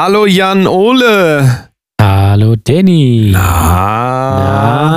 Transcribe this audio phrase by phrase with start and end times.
[0.00, 1.70] Hallo Jan Ole.
[2.00, 3.30] Hallo Danny.
[3.32, 4.88] Na.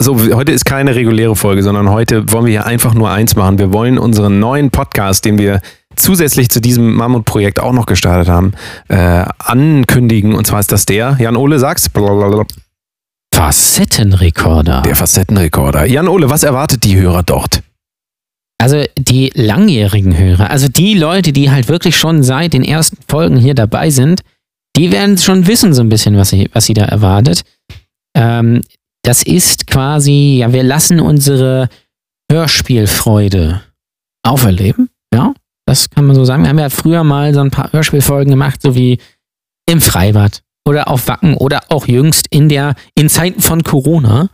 [0.00, 3.58] So, heute ist keine reguläre Folge, sondern heute wollen wir hier einfach nur eins machen.
[3.58, 5.60] Wir wollen unseren neuen Podcast, den wir
[5.94, 8.52] zusätzlich zu diesem Mammutprojekt auch noch gestartet haben,
[8.88, 10.34] äh, ankündigen.
[10.34, 11.90] Und zwar ist das der, Jan Ole, sag's.
[11.90, 12.46] Blablabla.
[13.34, 14.80] Facettenrekorder.
[14.86, 15.84] Der Facettenrekorder.
[15.84, 17.62] Jan Ole, was erwartet die Hörer dort?
[18.64, 23.36] Also die langjährigen Hörer, also die Leute, die halt wirklich schon seit den ersten Folgen
[23.36, 24.22] hier dabei sind,
[24.74, 27.42] die werden schon wissen so ein bisschen, was sie, was sie da erwartet.
[28.16, 28.62] Ähm,
[29.02, 31.68] das ist quasi, ja, wir lassen unsere
[32.32, 33.60] Hörspielfreude
[34.26, 34.88] auferleben.
[35.12, 35.34] Ja,
[35.66, 36.44] das kann man so sagen.
[36.44, 38.98] Wir haben ja früher mal so ein paar Hörspielfolgen gemacht, so wie
[39.68, 44.30] im Freibad oder auf Wacken oder auch jüngst in der, in Zeiten von Corona,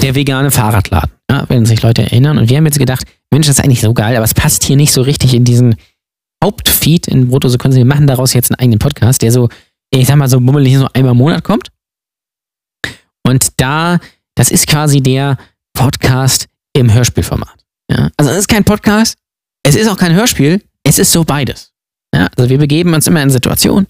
[0.00, 1.12] der vegane Fahrradladen.
[1.30, 2.38] Ja, wenn sich Leute erinnern.
[2.38, 4.76] Und wir haben jetzt gedacht, Mensch, das ist eigentlich so geil, aber es passt hier
[4.76, 5.76] nicht so richtig in diesen
[6.44, 7.78] Hauptfeed in Bruttosequenzen.
[7.78, 9.48] Wir machen daraus jetzt einen eigenen Podcast, der so,
[9.90, 11.68] ich sag mal, so bummelig so einmal im Monat kommt.
[13.26, 14.00] Und da,
[14.34, 15.38] das ist quasi der
[15.72, 17.64] Podcast im Hörspielformat.
[17.90, 18.10] Ja?
[18.18, 19.16] Also es ist kein Podcast,
[19.62, 21.72] es ist auch kein Hörspiel, es ist so beides.
[22.14, 22.28] Ja?
[22.36, 23.86] Also wir begeben uns immer in Situationen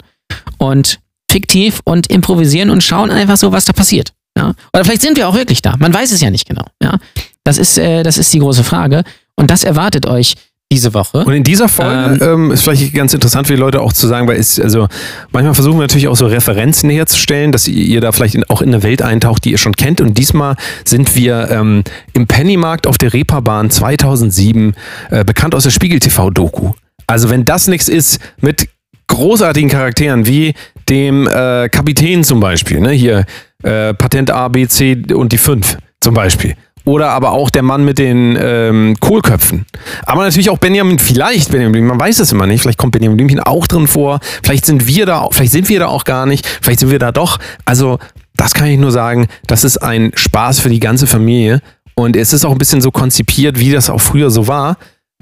[0.57, 4.13] und fiktiv und improvisieren und schauen einfach so, was da passiert.
[4.37, 4.53] Ja?
[4.73, 5.75] Oder vielleicht sind wir auch wirklich da.
[5.77, 6.65] Man weiß es ja nicht genau.
[6.81, 6.97] Ja?
[7.43, 9.03] Das, ist, äh, das ist die große Frage.
[9.43, 10.35] Und das erwartet euch
[10.71, 11.25] diese Woche.
[11.25, 14.25] Und in dieser Folge ähm, ist vielleicht ganz interessant für die Leute auch zu sagen,
[14.25, 14.87] weil es, also
[15.33, 18.61] manchmal versuchen wir natürlich auch so Referenzen herzustellen, dass ihr, ihr da vielleicht in, auch
[18.61, 19.99] in eine Welt eintaucht, die ihr schon kennt.
[19.99, 24.75] Und diesmal sind wir ähm, im Pennymarkt auf der Reeperbahn 2007,
[25.09, 26.71] äh, bekannt aus der Spiegel TV-Doku.
[27.05, 28.69] Also wenn das nichts ist mit
[29.07, 30.53] großartigen Charakteren wie
[30.87, 32.91] dem äh, Kapitän zum Beispiel, ne?
[32.91, 33.25] hier
[33.63, 36.55] äh, Patent A, B, C und die 5 zum Beispiel.
[36.85, 39.65] Oder aber auch der Mann mit den ähm, Kohlköpfen.
[40.05, 42.61] Aber natürlich auch Benjamin, vielleicht Benjamin Blümchen, man weiß es immer nicht.
[42.61, 44.19] Vielleicht kommt Benjamin Blümchen auch drin vor.
[44.43, 46.45] Vielleicht sind wir da, vielleicht sind wir da auch gar nicht.
[46.61, 47.39] Vielleicht sind wir da doch.
[47.63, 47.99] Also,
[48.35, 49.27] das kann ich nur sagen.
[49.47, 51.61] Das ist ein Spaß für die ganze Familie.
[51.95, 54.77] Und es ist auch ein bisschen so konzipiert, wie das auch früher so war.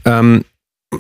[0.06, 0.44] Ähm,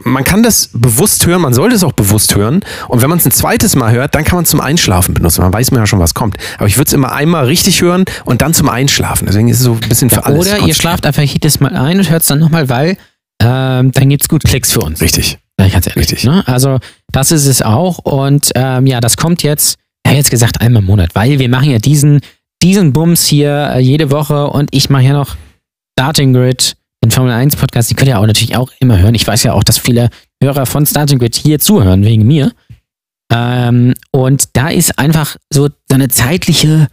[0.03, 2.61] man kann das bewusst hören, man sollte es auch bewusst hören.
[2.87, 5.41] Und wenn man es ein zweites Mal hört, dann kann man es zum Einschlafen benutzen.
[5.41, 6.37] Man weiß man ja schon, was kommt.
[6.57, 9.25] Aber ich würde es immer einmal richtig hören und dann zum Einschlafen.
[9.27, 10.47] Deswegen ist es so ein bisschen für Ja, alles.
[10.47, 12.97] oder ihr schlaft einfach jedes Mal ein und hört es dann nochmal, weil
[13.41, 15.01] ähm, dann gibt es gut Klicks für uns.
[15.01, 15.39] Richtig.
[15.59, 16.03] Ich ganz ehrlich.
[16.09, 16.23] Richtig.
[16.23, 16.43] Ne?
[16.47, 16.79] Also
[17.11, 17.99] das ist es auch.
[17.99, 19.77] Und ähm, ja, das kommt jetzt,
[20.07, 22.21] ja jetzt gesagt einmal im Monat, weil wir machen ja diesen,
[22.63, 25.35] diesen Bums hier äh, jede Woche und ich mache ja noch
[25.99, 27.89] Starting Grid, den Formel 1 Podcast.
[27.89, 29.15] Die könnt ihr auch natürlich auch immer hören.
[29.15, 30.09] Ich weiß ja auch, dass viele
[30.43, 32.51] Hörer von Starting Grid hier zuhören, wegen mir.
[33.33, 36.87] Ähm, und da ist einfach so, eine zeitliche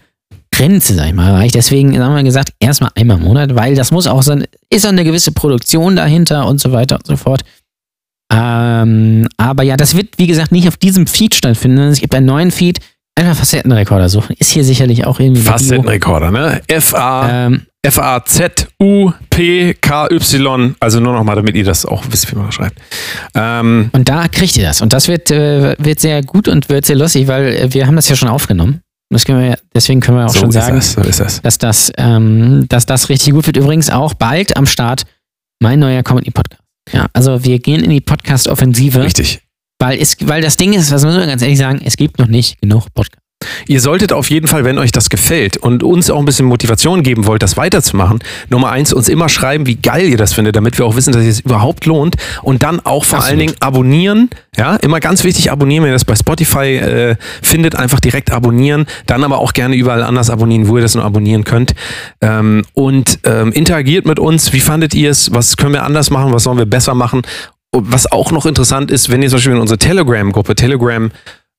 [0.52, 1.54] Grenze, sag ich mal, erreicht.
[1.54, 4.86] Deswegen haben wir gesagt, erstmal einmal im Monat, weil das muss auch so, ein- ist
[4.86, 7.42] auch eine gewisse Produktion dahinter und so weiter und so fort.
[8.32, 11.78] Ähm, aber ja, das wird, wie gesagt, nicht auf diesem Feed stattfinden.
[11.88, 12.80] Es gibt einen neuen Feed.
[13.18, 14.36] Einfach Facettenrekorder suchen.
[14.38, 15.42] Ist hier sicherlich auch irgendwie.
[15.42, 16.60] Facettenrekorder, ne?
[16.68, 17.62] F-A, Ähm,
[19.38, 20.74] F-A-Z-U-P-K-Y.
[20.78, 22.78] Also nur nochmal, damit ihr das auch wisst, wie man das schreibt.
[23.34, 24.82] Ähm, und da kriegt ihr das.
[24.82, 27.96] Und das wird, äh, wird sehr gut und wird sehr lustig, weil äh, wir haben
[27.96, 28.82] das ja schon aufgenommen.
[29.10, 31.42] Das können wir, deswegen können wir auch so schon sagen, das, so das.
[31.42, 33.56] dass das, ähm, dass das richtig gut wird.
[33.56, 35.02] Übrigens auch bald am Start
[35.60, 36.62] mein neuer Comedy-Podcast.
[36.92, 39.40] Ja, also wir gehen in die Podcast-Offensive, Richtig.
[39.78, 42.28] Weil, es, weil das Ding ist, was muss man ganz ehrlich sagen, es gibt noch
[42.28, 43.28] nicht genug Podcasts.
[43.66, 47.02] Ihr solltet auf jeden Fall, wenn euch das gefällt und uns auch ein bisschen Motivation
[47.02, 48.18] geben wollt, das weiterzumachen,
[48.48, 51.24] Nummer eins, uns immer schreiben, wie geil ihr das findet, damit wir auch wissen, dass
[51.24, 52.16] es überhaupt lohnt.
[52.42, 53.30] Und dann auch vor Absolut.
[53.30, 54.30] allen Dingen abonnieren.
[54.56, 58.86] Ja, immer ganz wichtig, abonnieren, wenn ihr das bei Spotify äh, findet, einfach direkt abonnieren.
[59.06, 61.74] Dann aber auch gerne überall anders abonnieren, wo ihr das nur abonnieren könnt.
[62.20, 64.52] Ähm, und ähm, interagiert mit uns.
[64.52, 65.32] Wie fandet ihr es?
[65.32, 66.32] Was können wir anders machen?
[66.32, 67.22] Was sollen wir besser machen?
[67.72, 71.10] Was auch noch interessant ist, wenn ihr zum Beispiel in unsere Telegram-Gruppe, Telegram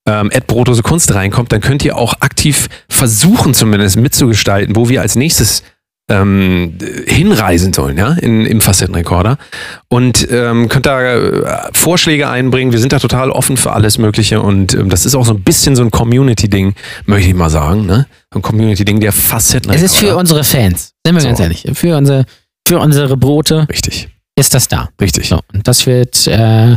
[0.07, 5.15] ähm, Brotose Kunst reinkommt, dann könnt ihr auch aktiv versuchen, zumindest mitzugestalten, wo wir als
[5.15, 5.61] nächstes
[6.09, 6.73] ähm,
[7.05, 9.37] hinreisen sollen, ja, in, im Facettenrekorder.
[9.87, 12.71] Und ähm, könnt da äh, Vorschläge einbringen.
[12.71, 15.43] Wir sind da total offen für alles Mögliche und ähm, das ist auch so ein
[15.43, 16.73] bisschen so ein Community-Ding,
[17.05, 18.07] möchte ich mal sagen, ne?
[18.33, 19.85] So ein Community-Ding der Es Facettenrekorder.
[19.85, 21.27] ist für unsere Fans, sind wir So.
[21.27, 21.67] ganz ehrlich.
[21.73, 22.25] Für unsere,
[22.67, 24.09] für unsere Brote Richtig,
[24.39, 24.89] ist das da.
[24.99, 25.29] richtig.
[25.29, 26.75] So, und das wird, äh,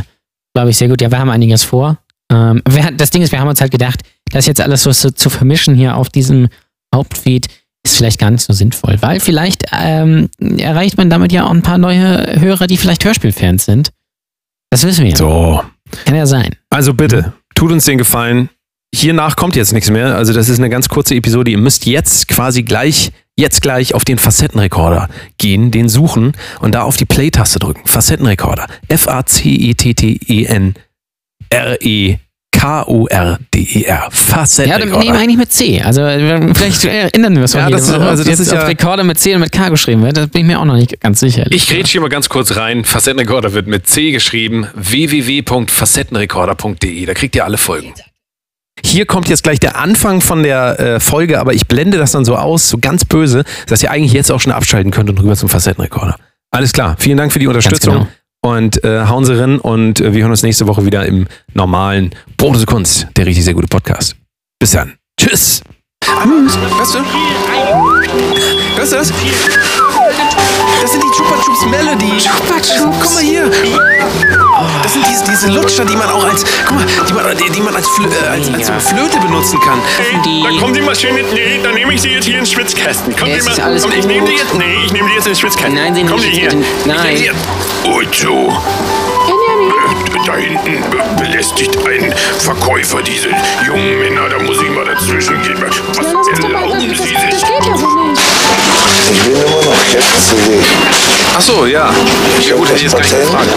[0.53, 1.01] glaube ich, sehr gut.
[1.01, 1.97] Ja, wir haben einiges vor.
[2.31, 4.01] Ähm, wir, das Ding ist, wir haben uns halt gedacht,
[4.31, 6.49] das jetzt alles so zu, zu vermischen hier auf diesem
[6.93, 7.47] Hauptfeed
[7.85, 11.61] ist vielleicht gar nicht so sinnvoll, weil vielleicht ähm, erreicht man damit ja auch ein
[11.61, 13.89] paar neue Hörer, die vielleicht Hörspielfans sind.
[14.69, 15.17] Das wissen wir ja.
[15.17, 15.63] So.
[16.05, 16.55] Kann ja sein.
[16.69, 18.49] Also bitte, tut uns den Gefallen.
[18.95, 20.15] Hiernach kommt jetzt nichts mehr.
[20.15, 21.51] Also das ist eine ganz kurze Episode.
[21.51, 26.83] Ihr müsst jetzt quasi gleich, jetzt gleich auf den Facettenrekorder gehen, den suchen und da
[26.83, 27.81] auf die Play-Taste drücken.
[27.85, 28.67] Facettenrekorder.
[28.89, 30.75] F-A-C-E-T-T-E-N
[31.49, 32.17] R-E
[32.55, 33.87] K-O-R-D-E-R.
[33.87, 35.11] Ja, Facettenrekorder.
[35.11, 35.81] nee, eigentlich mit C.
[35.81, 36.01] Also
[36.53, 39.19] vielleicht erinnern wir uns Ja, mal das ist- also das jetzt ist ja- Rekorder mit
[39.19, 40.15] C und mit K geschrieben wird.
[40.17, 41.45] Das bin ich mir auch noch nicht ganz sicher.
[41.49, 42.85] Ich grätsch hier mal ganz kurz rein.
[42.85, 44.67] Facettenrekorder wird mit C geschrieben.
[44.75, 47.05] www.facettenrekorder.de.
[47.05, 47.93] Da kriegt ihr alle Folgen.
[48.85, 52.25] Hier kommt jetzt gleich der Anfang von der äh, Folge, aber ich blende das dann
[52.25, 55.35] so aus, so ganz böse, dass ihr eigentlich jetzt auch schon abschalten könnt und rüber
[55.35, 56.17] zum Facettenrekorder.
[56.51, 56.95] Alles klar.
[56.99, 57.93] Vielen Dank für die Unterstützung.
[57.93, 58.07] genau.
[58.41, 62.11] Und äh, hauen Sie rein und äh, wir hören uns nächste Woche wieder im normalen
[62.35, 64.17] Brotose Kunst, der richtig sehr gute Podcast.
[64.59, 64.95] Bis dann.
[65.19, 65.61] Tschüss.
[66.05, 66.99] Hörst du?
[68.75, 69.13] Hörst du das?
[71.77, 72.17] Melody.
[72.17, 72.73] Chups.
[72.79, 73.49] Guck mal hier.
[74.83, 77.61] Das sind diese, diese Lutscher, die man auch als, guck mal, die man, die, die
[77.61, 79.79] man als, Flö äh, als, als eine Flöte benutzen kann.
[80.43, 81.33] Da kommen Sie mal schön mit.
[81.33, 83.15] Nee, dann nehme ich Sie jetzt hier in den Schwitzkasten.
[83.15, 83.65] Kommen Sie ist mal.
[83.65, 84.41] alles komm, ich nehme Sie gut.
[84.41, 84.53] jetzt.
[84.55, 85.73] Nee, ich nehme Sie jetzt in den Schwitzkasten.
[85.73, 86.35] Nein, Sie Kommen nicht.
[86.35, 86.51] Sie hier.
[86.85, 87.29] Nein.
[87.83, 88.53] Und so.
[90.25, 93.27] Da hinten be- belästigt ein Verkäufer diese
[93.67, 94.29] jungen Männer.
[94.29, 95.57] Da muss ich mal dazwischen gehen.
[95.97, 97.13] Was erlauben Sie sich?
[97.13, 98.21] geht ja so nicht.
[99.11, 100.63] Ich bin immer noch jetzt zu sehen.
[101.35, 101.89] Ach so, ja.
[102.47, 103.47] Ja gut, hätte ich jetzt gar nicht gefragt.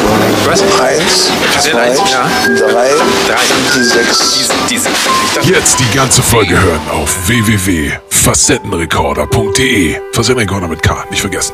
[0.46, 0.62] Was?
[0.62, 2.26] Eins, Patent zwei, eins, ja.
[2.56, 2.88] drei,
[3.28, 3.36] Drei.
[3.74, 4.40] die sechs.
[4.70, 4.80] Ich
[5.34, 10.00] dachte, Jetzt die ganze Folge hören auf www.facettenrekorder.de.
[10.12, 11.52] Facettenrekorder mit K, nicht vergessen.